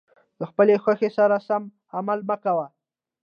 [0.39, 1.63] د خپلې خوښې سره سم
[1.97, 2.67] عمل مه کوه.